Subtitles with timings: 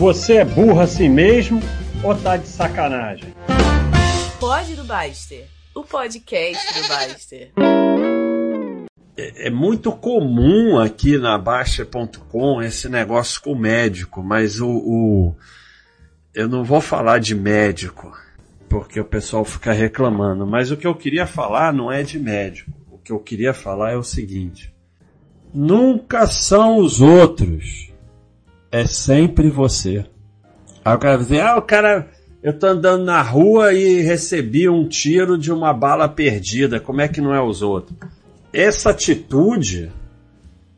[0.00, 1.60] Você é burro assim mesmo
[2.02, 3.32] ou tá de sacanagem?
[4.40, 7.52] Pode do Baster, o podcast do Baster.
[9.16, 15.36] É, é muito comum aqui na Baixa.com esse negócio com o médico, mas o, o,
[16.34, 18.18] eu não vou falar de médico,
[18.68, 22.72] porque o pessoal fica reclamando, mas o que eu queria falar não é de médico.
[22.90, 24.74] O que eu queria falar é o seguinte:
[25.54, 27.93] nunca são os outros
[28.74, 30.04] é sempre você.
[30.84, 32.08] Aí o cara vai dizer, ah, o cara,
[32.42, 37.06] eu tô andando na rua e recebi um tiro de uma bala perdida, como é
[37.06, 37.96] que não é os outros?
[38.52, 39.92] Essa atitude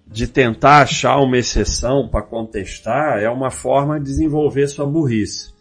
[0.06, 5.54] de tentar achar uma exceção para contestar é uma forma de desenvolver sua burrice.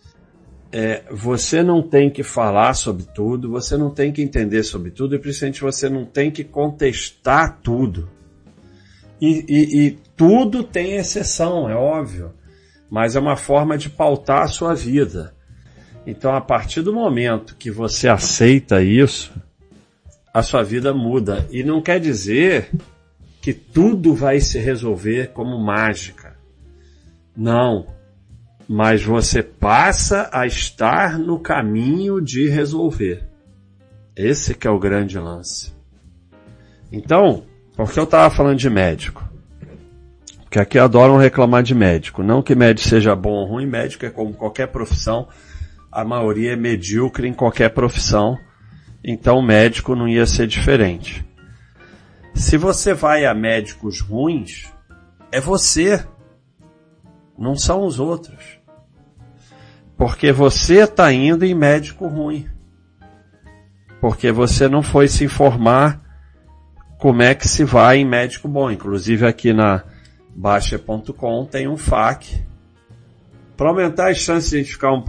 [0.73, 5.15] É, você não tem que falar sobre tudo, você não tem que entender sobre tudo
[5.15, 8.09] e principalmente você não tem que contestar tudo.
[9.21, 12.33] E, e, e tudo tem exceção, é óbvio,
[12.89, 15.33] mas é uma forma de pautar a sua vida.
[16.05, 19.33] Então, a partir do momento que você aceita isso,
[20.33, 21.47] a sua vida muda.
[21.49, 22.69] E não quer dizer
[23.41, 26.35] que tudo vai se resolver como mágica.
[27.35, 27.87] Não.
[28.67, 33.23] Mas você passa a estar no caminho de resolver.
[34.15, 35.73] Esse que é o grande lance.
[36.91, 37.45] Então,
[37.75, 39.23] porque eu estava falando de médico?
[40.43, 42.23] Porque aqui adoram reclamar de médico.
[42.23, 45.27] Não que médico seja bom ou ruim, médico é como qualquer profissão.
[45.91, 48.37] A maioria é medíocre em qualquer profissão.
[49.03, 51.25] Então médico não ia ser diferente.
[52.33, 54.71] Se você vai a médicos ruins,
[55.31, 56.05] é você.
[57.37, 58.59] Não são os outros.
[59.97, 62.47] Porque você está indo em médico ruim.
[63.99, 66.04] Porque você não foi se informar
[66.97, 68.71] como é que se vai em médico bom.
[68.71, 69.83] Inclusive aqui na
[70.35, 72.43] Baixa.com tem um FAQ.
[73.55, 75.03] Para aumentar as chances de identificar um,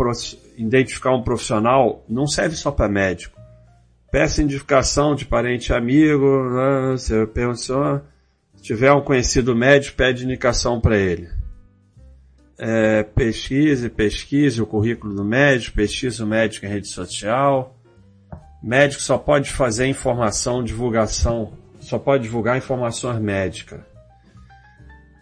[0.56, 3.36] identificar um profissional, não serve só para médico.
[4.10, 6.92] Peça indicação de parente amigo, né?
[6.92, 8.00] você pensou,
[8.54, 11.28] se tiver um conhecido médico, pede indicação para ele.
[12.58, 17.76] É, pesquise, pesquise o currículo do médico, pesquise o médico em rede social.
[18.62, 21.52] Médico só pode fazer informação, divulgação
[21.86, 23.80] só pode divulgar informações médicas.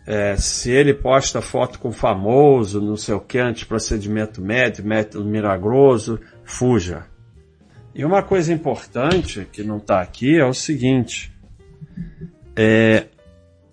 [0.07, 6.21] É, se ele posta foto com famoso, não sei o que, antiprocedimento médico, método milagroso,
[6.43, 7.05] fuja.
[7.95, 11.33] E uma coisa importante que não está aqui é o seguinte:
[12.57, 13.07] é,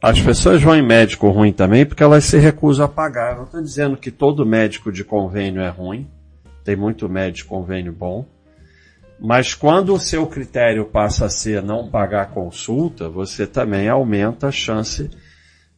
[0.02, 3.32] as pessoas vão em médico ruim também porque elas se recusam a pagar.
[3.32, 6.10] Eu não estou dizendo que todo médico de convênio é ruim,
[6.64, 8.26] tem muito médico de convênio bom.
[9.22, 14.52] Mas quando o seu critério passa a ser não pagar consulta, você também aumenta a
[14.52, 15.12] chance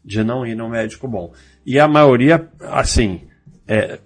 [0.03, 1.33] de não ir no médico bom.
[1.65, 3.21] E a maioria, assim,
[3.67, 3.99] é,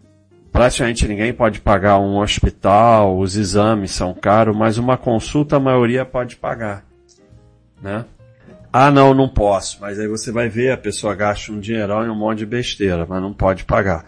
[0.52, 6.04] praticamente ninguém pode pagar um hospital, os exames são caros, mas uma consulta a maioria
[6.04, 6.84] pode pagar,
[7.80, 8.06] né?
[8.74, 9.80] Ah, não, não posso.
[9.80, 13.06] Mas aí você vai ver, a pessoa gasta um dinheirão e um monte de besteira,
[13.08, 14.04] mas não pode pagar.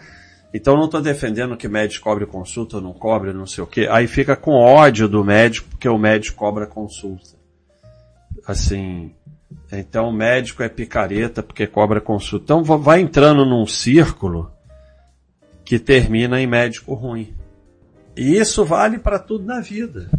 [0.52, 3.86] Então não estou defendendo que médico cobre consulta ou não cobre, não sei o quê.
[3.90, 7.38] Aí fica com ódio do médico porque o médico cobra consulta.
[8.46, 9.14] Assim,
[9.70, 12.44] então o médico é picareta porque cobra consulta.
[12.44, 14.50] Então vai entrando num círculo
[15.64, 17.32] que termina em médico ruim.
[18.16, 20.10] E isso vale para tudo na vida.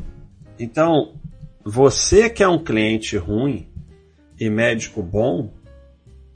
[0.57, 1.15] Então,
[1.63, 3.67] você que é um cliente ruim
[4.39, 5.53] e médico bom,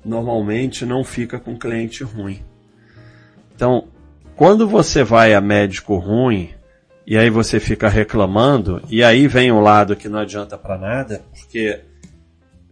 [0.04, 2.44] normalmente não fica com cliente ruim.
[3.56, 3.88] Então,
[4.36, 6.50] quando você vai a médico ruim
[7.08, 11.22] e aí você fica reclamando, e aí vem o lado que não adianta para nada,
[11.32, 11.82] porque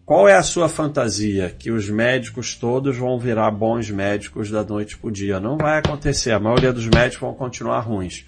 [0.05, 1.55] qual é a sua fantasia?
[1.57, 5.39] Que os médicos todos vão virar bons médicos da noite pro dia.
[5.39, 6.31] Não vai acontecer.
[6.31, 8.25] A maioria dos médicos vão continuar ruins.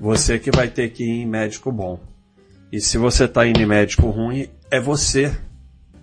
[0.00, 2.00] Você que vai ter que ir em médico bom.
[2.72, 5.32] E se você está indo em médico ruim, é você.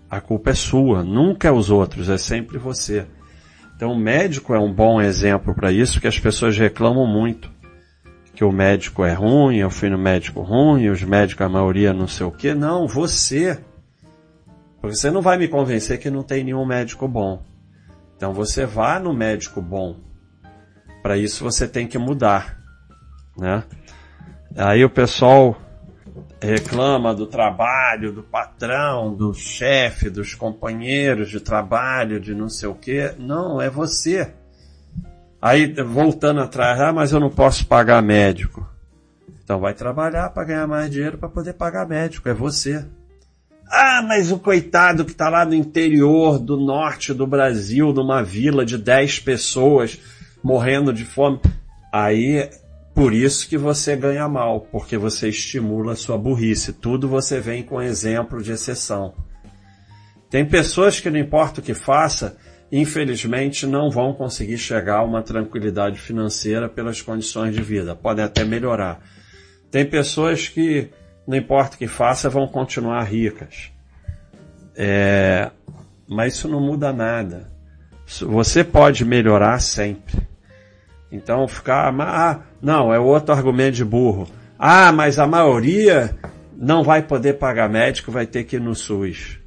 [0.10, 1.04] A culpa é sua.
[1.04, 3.06] Nunca é os outros, é sempre você.
[3.82, 7.50] Então o médico é um bom exemplo para isso, que as pessoas reclamam muito.
[8.36, 12.08] Que o médico é ruim, eu fui no médico ruim, os médicos, a maioria não
[12.08, 12.54] sei o que.
[12.54, 13.60] Não, você.
[14.84, 17.42] Você não vai me convencer que não tem nenhum médico bom.
[18.16, 19.96] Então você vá no médico bom.
[21.02, 22.60] Para isso você tem que mudar,
[23.36, 23.64] né?
[24.56, 25.60] Aí o pessoal
[26.42, 32.76] reclama do trabalho, do patrão, do chefe, dos companheiros de trabalho, de não sei o
[32.76, 33.14] que.
[33.18, 34.34] Não, é você.
[35.42, 38.68] Aí, voltando atrás, ah, mas eu não posso pagar médico.
[39.44, 42.86] Então vai trabalhar para ganhar mais dinheiro para poder pagar médico, é você.
[43.68, 48.66] Ah, mas o coitado que está lá no interior do norte do Brasil, numa vila
[48.66, 49.98] de 10 pessoas,
[50.44, 51.40] morrendo de fome.
[51.92, 52.50] Aí,
[52.94, 56.74] por isso que você ganha mal, porque você estimula a sua burrice.
[56.74, 59.14] Tudo você vem com exemplo de exceção.
[60.30, 62.38] Tem pessoas que não importa o que faça,
[62.72, 67.96] infelizmente não vão conseguir chegar a uma tranquilidade financeira pelas condições de vida.
[67.96, 69.02] Podem até melhorar.
[69.70, 70.90] Tem pessoas que,
[71.28, 73.72] não importa o que faça, vão continuar ricas.
[74.76, 75.50] É,
[76.08, 77.50] mas isso não muda nada.
[78.06, 80.31] Você pode melhorar sempre.
[81.12, 84.28] Então ficar, ah, não, é outro argumento de burro.
[84.58, 86.16] Ah, mas a maioria
[86.56, 89.40] não vai poder pagar médico, vai ter que ir no SUS.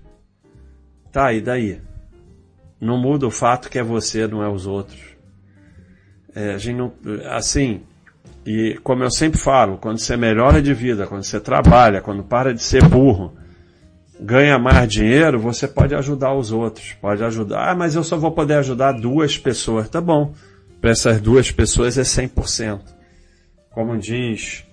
[1.10, 1.80] Tá, e daí?
[2.80, 5.00] Não muda o fato que é você, não é os outros.
[6.34, 6.92] É, a gente não,
[7.30, 7.82] assim,
[8.44, 12.52] e como eu sempre falo, quando você melhora de vida, quando você trabalha, quando para
[12.52, 13.32] de ser burro,
[14.20, 16.92] ganha mais dinheiro, você pode ajudar os outros.
[17.00, 17.70] Pode ajudar.
[17.70, 19.88] Ah, mas eu só vou poder ajudar duas pessoas.
[19.88, 20.34] Tá bom.
[20.84, 22.78] Para essas duas pessoas é 100%.
[23.70, 24.66] Como diz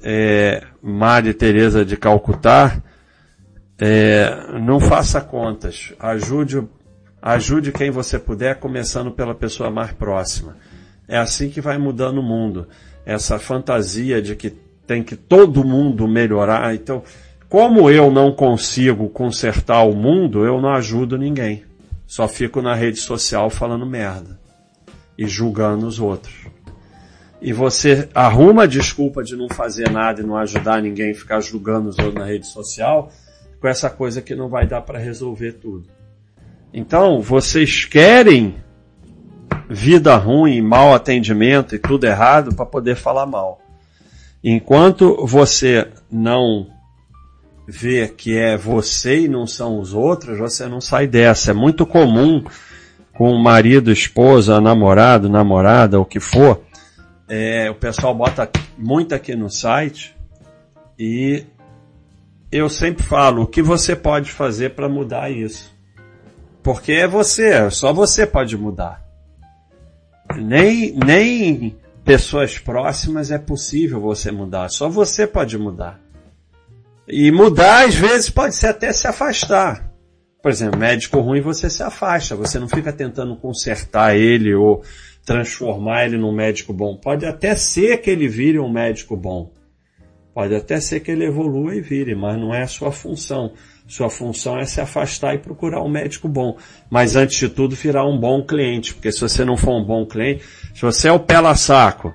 [0.00, 2.80] é, Maria Teresa de Calcutá,
[3.76, 5.94] é, não faça contas.
[5.98, 6.62] Ajude,
[7.20, 10.56] ajude quem você puder, começando pela pessoa mais próxima.
[11.08, 12.68] É assim que vai mudando o mundo.
[13.04, 14.50] Essa fantasia de que
[14.86, 16.72] tem que todo mundo melhorar.
[16.72, 17.02] Então,
[17.48, 21.64] como eu não consigo consertar o mundo, eu não ajudo ninguém.
[22.06, 24.40] Só fico na rede social falando merda
[25.16, 26.34] e julgando os outros.
[27.40, 31.88] E você arruma a desculpa de não fazer nada e não ajudar ninguém, ficar julgando
[31.88, 33.10] os outros na rede social,
[33.60, 35.88] com essa coisa que não vai dar para resolver tudo.
[36.72, 38.56] Então, vocês querem
[39.68, 43.60] vida ruim, mau atendimento e tudo errado para poder falar mal.
[44.42, 46.66] Enquanto você não
[47.66, 51.52] vê que é você e não são os outros, você não sai dessa.
[51.52, 52.44] É muito comum
[53.14, 56.62] com marido, esposa, namorado, namorada, o que for.
[57.28, 60.14] É, o pessoal bota muito aqui no site
[60.98, 61.44] e
[62.50, 65.72] eu sempre falo o que você pode fazer para mudar isso.
[66.62, 69.02] Porque é você, só você pode mudar.
[70.36, 76.00] Nem, nem pessoas próximas é possível você mudar, só você pode mudar.
[77.08, 79.91] E mudar às vezes pode ser até se afastar.
[80.42, 84.82] Por exemplo, médico ruim você se afasta, você não fica tentando consertar ele ou
[85.24, 86.96] transformar ele num médico bom.
[86.96, 89.52] Pode até ser que ele vire um médico bom.
[90.34, 93.52] Pode até ser que ele evolua e vire, mas não é a sua função.
[93.86, 96.56] Sua função é se afastar e procurar um médico bom.
[96.90, 98.94] Mas antes de tudo, virar um bom cliente.
[98.94, 100.42] Porque se você não for um bom cliente,
[100.74, 102.12] se você é o pela saco,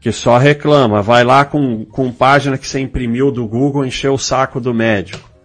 [0.00, 4.16] que só reclama, vai lá com, com página que você imprimiu do Google encher o
[4.16, 5.35] saco do médico.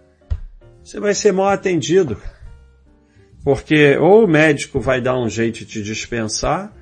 [0.84, 2.16] Você vai ser mal atendido.
[3.44, 6.72] Porque ou o médico vai dar um jeito de te dispensar,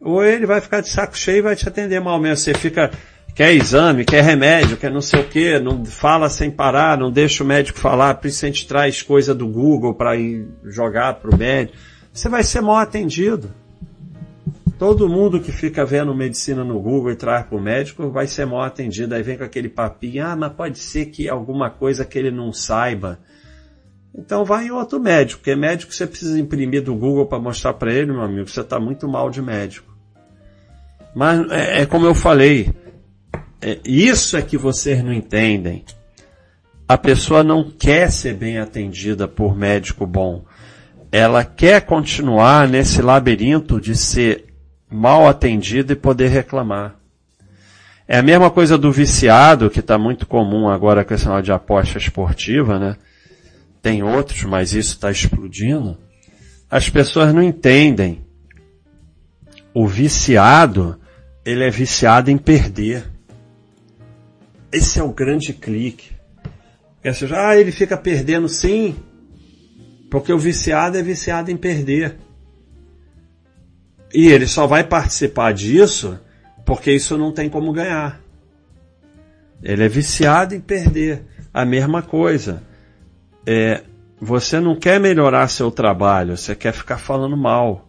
[0.00, 2.38] ou ele vai ficar de saco cheio e vai te atender mal mesmo.
[2.38, 2.90] Você fica
[3.34, 7.44] quer exame, quer remédio, quer não sei o que, não fala sem parar, não deixa
[7.44, 11.76] o médico falar, gente traz coisa do Google para ir jogar para o médico.
[12.12, 13.54] Você vai ser mal atendido.
[14.80, 18.46] Todo mundo que fica vendo medicina no Google e traz para o médico vai ser
[18.46, 19.14] mal atendido.
[19.14, 22.50] Aí vem com aquele papinho, ah, mas pode ser que alguma coisa que ele não
[22.50, 23.18] saiba.
[24.14, 27.92] Então vai em outro médico, porque médico você precisa imprimir do Google para mostrar para
[27.92, 29.94] ele, meu amigo, você está muito mal de médico.
[31.14, 32.72] Mas é, é como eu falei,
[33.60, 35.84] é, isso é que vocês não entendem.
[36.88, 40.42] A pessoa não quer ser bem atendida por médico bom.
[41.12, 44.49] Ela quer continuar nesse labirinto de ser
[44.90, 46.96] mal atendida e poder reclamar.
[48.08, 51.52] É a mesma coisa do viciado, que está muito comum agora com esse sinal de
[51.52, 52.96] aposta esportiva, né?
[53.80, 55.96] Tem outros, mas isso está explodindo.
[56.68, 58.24] As pessoas não entendem.
[59.72, 60.98] O viciado,
[61.44, 63.04] ele é viciado em perder.
[64.72, 66.10] Esse é o grande clique.
[67.04, 68.96] Ou seja, ah, ele fica perdendo sim,
[70.10, 72.16] porque o viciado é viciado em perder.
[74.12, 76.18] E ele só vai participar disso
[76.64, 78.20] porque isso não tem como ganhar.
[79.62, 81.24] Ele é viciado em perder.
[81.52, 82.62] A mesma coisa.
[83.44, 83.82] É,
[84.20, 87.88] você não quer melhorar seu trabalho, você quer ficar falando mal.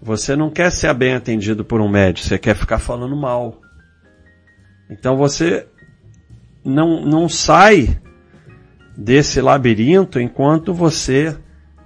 [0.00, 3.60] Você não quer ser bem atendido por um médico, você quer ficar falando mal.
[4.90, 5.66] Então você
[6.64, 8.00] não, não sai
[8.96, 11.36] desse labirinto enquanto você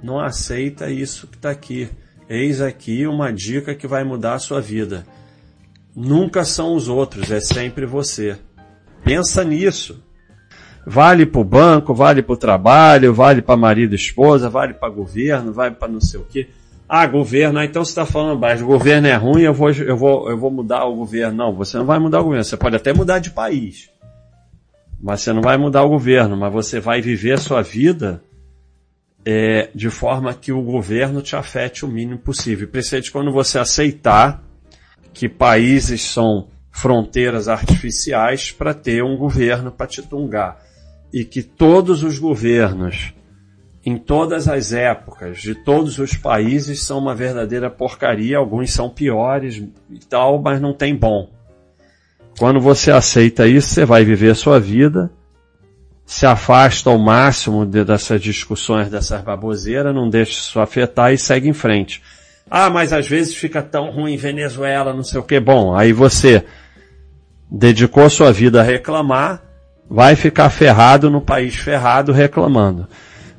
[0.03, 1.91] não aceita isso que está aqui.
[2.29, 5.07] Eis aqui uma dica que vai mudar a sua vida.
[5.95, 8.37] Nunca são os outros, é sempre você.
[9.05, 10.03] Pensa nisso.
[10.85, 14.89] Vale para o banco, vale para o trabalho, vale para marido e esposa, vale para
[14.89, 16.49] governo, vale para não sei o quê.
[16.89, 19.97] Ah, governo, ah, então você está falando baixo, o governo é ruim, eu vou, eu,
[19.97, 21.37] vou, eu vou mudar o governo.
[21.37, 23.91] Não, você não vai mudar o governo, você pode até mudar de país.
[25.01, 28.23] Mas você não vai mudar o governo, mas você vai viver a sua vida
[29.27, 32.69] é, de forma que o governo te afete o mínimo possível.
[32.69, 34.41] Principalmente quando você aceitar
[35.13, 40.63] que países são fronteiras artificiais para ter um governo para te tungar.
[41.13, 43.13] E que todos os governos
[43.85, 48.39] em todas as épocas, de todos os países, são uma verdadeira porcaria.
[48.39, 49.57] Alguns são piores
[49.91, 51.31] e tal, mas não tem bom.
[52.39, 55.11] Quando você aceita isso, você vai viver a sua vida,
[56.07, 61.49] se afasta ao máximo de, dessas discussões, dessas baboseiras, não deixa isso afetar e segue
[61.49, 62.01] em frente.
[62.49, 65.41] Ah, mas às vezes fica tão ruim Venezuela, não sei o que.
[65.41, 66.45] Bom, aí você
[67.51, 69.43] dedicou sua vida a reclamar,
[69.91, 72.87] vai ficar ferrado no país ferrado reclamando.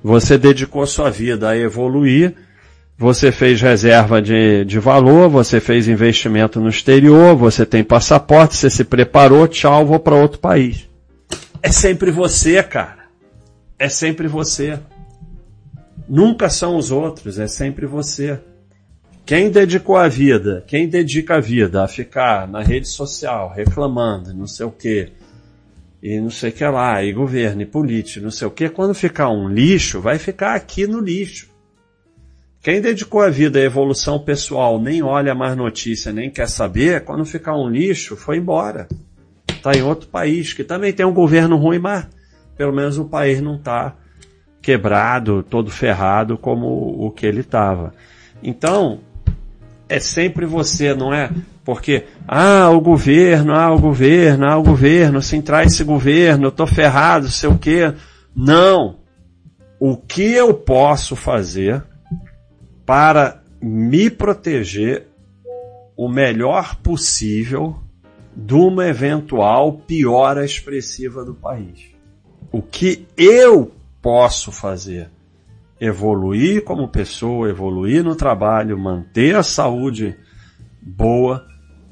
[0.04, 2.36] Você dedicou sua vida a evoluir,
[2.98, 8.70] você fez reserva de, de valor, você fez investimento no exterior, você tem passaporte, você
[8.70, 10.87] se preparou, tchau, vou para outro país.
[11.62, 13.08] É sempre você, cara.
[13.80, 14.80] É sempre você.
[16.08, 18.40] Nunca são os outros, é sempre você.
[19.26, 24.48] Quem dedicou a vida, quem dedica a vida a ficar na rede social reclamando, não
[24.48, 25.12] sei o quê,
[26.02, 28.94] e não sei o que lá, e governo, e político, não sei o que, quando
[28.94, 31.50] ficar um lixo, vai ficar aqui no lixo.
[32.62, 37.26] Quem dedicou a vida à evolução pessoal, nem olha mais notícia, nem quer saber, quando
[37.26, 38.88] ficar um lixo, foi embora.
[39.58, 42.08] Está em outro país, que também tem um governo ruim, mas
[42.56, 43.96] pelo menos o país não está
[44.62, 47.94] quebrado, todo ferrado como o que ele estava.
[48.42, 49.00] Então,
[49.88, 51.30] é sempre você, não é?
[51.64, 56.52] Porque, ah, o governo, ah, o governo, ah, o governo, se entrar esse governo, eu
[56.52, 57.94] tô ferrado, sei o quê.
[58.36, 58.98] Não.
[59.80, 61.84] O que eu posso fazer
[62.86, 65.08] para me proteger
[65.96, 67.76] o melhor possível
[68.38, 71.92] de uma eventual piora expressiva do país?
[72.52, 75.10] O que eu posso fazer?
[75.80, 80.18] evoluir como pessoa, evoluir no trabalho, manter a saúde
[80.82, 81.46] boa,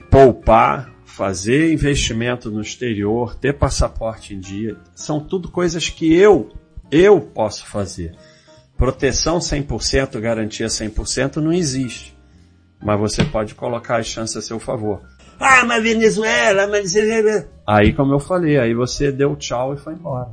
[0.10, 6.52] poupar, fazer investimento no exterior, ter passaporte em dia, são tudo coisas que eu,
[6.92, 8.16] eu posso fazer.
[8.76, 12.16] Proteção 100%, garantia 100% não existe.
[12.84, 15.02] Mas você pode colocar as chances a seu favor.
[15.40, 16.94] Ah, mas Venezuela, mas...
[17.68, 20.30] Aí, como eu falei, aí você deu tchau e foi embora.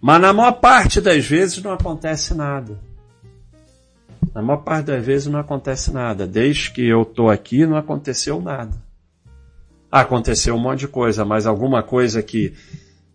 [0.00, 2.78] Mas na maior parte das vezes não acontece nada.
[4.34, 6.26] Na maior parte das vezes não acontece nada.
[6.26, 8.76] Desde que eu estou aqui não aconteceu nada.
[9.90, 12.54] Aconteceu um monte de coisa, mas alguma coisa que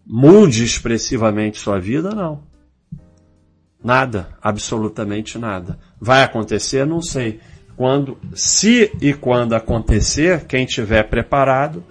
[0.06, 2.44] mude expressivamente sua vida, não.
[3.84, 5.80] Nada, absolutamente nada.
[6.00, 6.86] Vai acontecer?
[6.86, 7.40] Não sei.
[7.76, 11.84] Quando, se e quando acontecer, quem tiver preparado,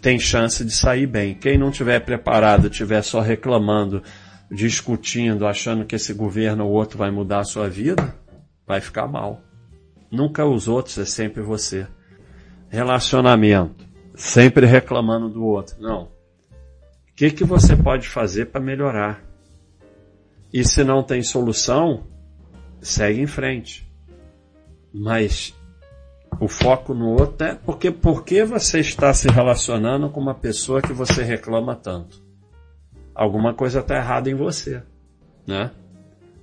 [0.00, 1.34] tem chance de sair bem.
[1.34, 4.02] Quem não tiver preparado, tiver só reclamando,
[4.50, 8.14] discutindo, achando que esse governo ou outro vai mudar a sua vida,
[8.66, 9.40] vai ficar mal.
[10.10, 11.86] Nunca os outros, é sempre você.
[12.68, 13.84] Relacionamento,
[14.14, 15.76] sempre reclamando do outro.
[15.80, 16.04] Não.
[16.04, 19.22] O que, que você pode fazer para melhorar?
[20.52, 22.06] E se não tem solução,
[22.80, 23.89] segue em frente.
[24.92, 25.54] Mas
[26.40, 30.92] o foco no outro é porque porque você está se relacionando com uma pessoa que
[30.92, 32.22] você reclama tanto.
[33.14, 34.82] Alguma coisa está errada em você,
[35.46, 35.70] né?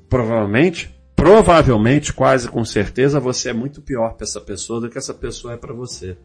[0.10, 5.14] Provavelmente, provavelmente, quase com certeza, você é muito pior para essa pessoa do que essa
[5.14, 6.18] pessoa é para você.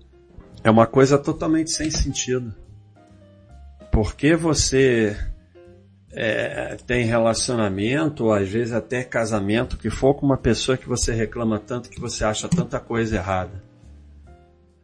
[0.62, 2.54] É uma coisa totalmente sem sentido.
[3.90, 5.16] Porque você
[6.14, 11.58] é, tem relacionamento, às vezes até casamento, que for com uma pessoa que você reclama
[11.58, 13.62] tanto, que você acha tanta coisa errada.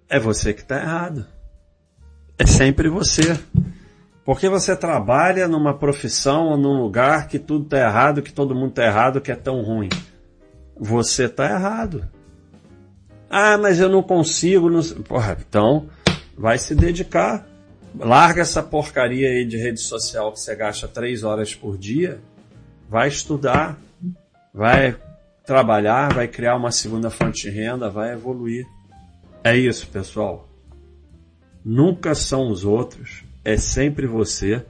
[0.09, 1.27] É você que está errado.
[2.39, 3.39] É sempre você.
[4.25, 8.71] Porque você trabalha numa profissão ou num lugar que tudo está errado, que todo mundo
[8.71, 9.89] está errado, que é tão ruim.
[10.79, 12.09] Você está errado.
[13.29, 14.71] Ah, mas eu não consigo.
[14.71, 14.83] Não...
[15.03, 15.87] Porra, então
[16.37, 17.47] vai se dedicar
[17.97, 22.21] Larga essa porcaria aí de rede social que você gasta três horas por dia.
[22.89, 23.79] Vai estudar,
[24.53, 24.97] vai
[25.45, 28.67] trabalhar, vai criar uma segunda fonte de renda, vai evoluir.
[29.43, 30.49] É isso, pessoal.
[31.65, 34.65] Nunca são os outros, é sempre você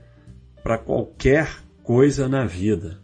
[0.63, 1.49] para qualquer
[1.83, 2.99] coisa na vida.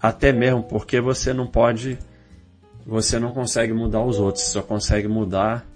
[0.00, 1.98] Até mesmo porque você não pode,
[2.86, 5.66] você não consegue mudar os outros, só consegue mudar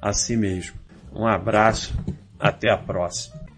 [0.00, 0.76] a si mesmo.
[1.12, 1.92] Um abraço
[2.40, 3.49] até a próxima.